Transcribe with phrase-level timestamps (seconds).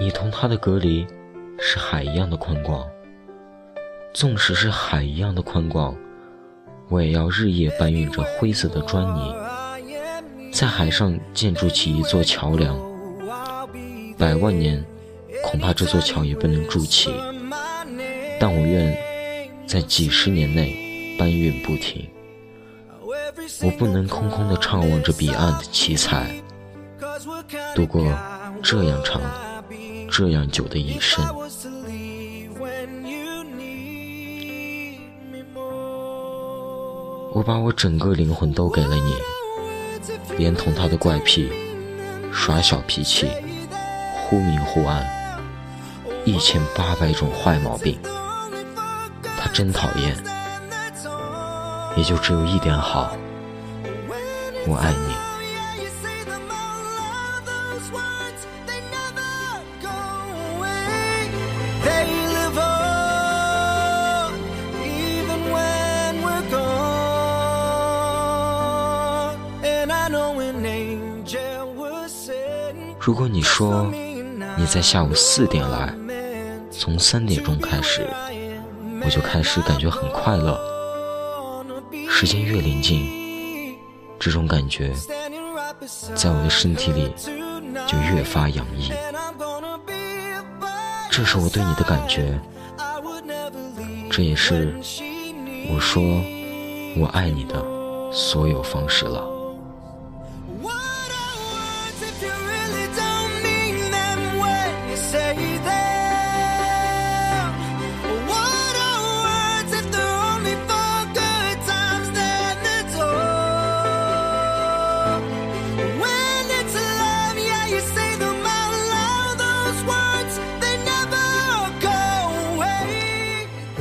[0.00, 1.06] 你同他的隔离
[1.58, 2.84] 是海一样的宽广，
[4.12, 5.96] 纵使是海一样的宽广，
[6.88, 9.34] 我也要日夜搬运着灰色的砖泥，
[10.52, 12.76] 在海上建筑起一座桥梁。
[14.18, 14.84] 百万年，
[15.44, 17.12] 恐怕这座桥也不能筑起，
[18.40, 18.96] 但我愿
[19.64, 22.08] 在几十年内搬运不停。
[23.62, 26.34] 我不能空空的怅望着彼岸的七彩，
[27.76, 28.02] 度过
[28.62, 29.20] 这样长、
[30.16, 31.26] 这样久的一生。
[37.32, 39.12] 我把我整个灵魂都给了你，
[40.38, 41.50] 连同他的怪癖、
[42.32, 43.28] 耍小脾气、
[44.14, 45.04] 忽明忽暗，
[46.24, 47.98] 一千八百种坏毛病，
[49.36, 50.16] 他真讨厌，
[51.96, 53.16] 也就只有一点好。
[54.68, 55.23] 我爱你。
[73.04, 73.92] 如果你说
[74.56, 75.94] 你在下午四点来，
[76.70, 78.08] 从三点钟开始，
[79.04, 80.58] 我就开始感觉很快乐。
[82.08, 83.76] 时间越临近。
[84.18, 84.90] 这种感觉
[86.14, 87.12] 在我的身体里
[87.86, 88.90] 就越发洋溢，
[91.10, 92.40] 这是我对你的感觉，
[94.10, 94.74] 这也是
[95.70, 96.02] 我说
[96.96, 97.62] 我爱你的
[98.10, 99.33] 所有方式了。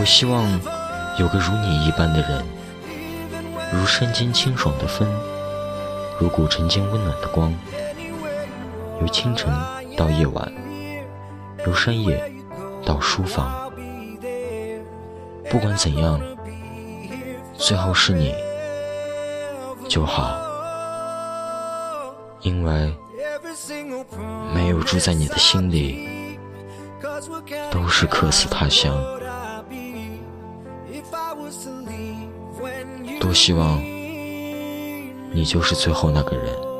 [0.00, 0.48] 我希望
[1.18, 2.42] 有个如你一般的人，
[3.70, 5.06] 如山间清爽的风，
[6.18, 7.52] 如古城间温暖的光，
[9.02, 9.52] 由清晨
[9.98, 10.50] 到夜晚，
[11.66, 12.32] 由深夜
[12.82, 13.70] 到书房。
[15.50, 16.18] 不管怎样，
[17.58, 18.34] 最后是你
[19.86, 20.34] 就好，
[22.40, 22.96] 因为
[24.54, 26.38] 没有住在你的心里，
[27.70, 28.96] 都是客死他乡。
[33.20, 33.80] 多希望
[35.32, 36.70] 你就是最后那个人。